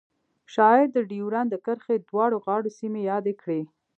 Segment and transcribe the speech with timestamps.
[0.53, 3.61] شاعر د ډیورنډ د کرښې دواړو غاړو سیمې یادې کړې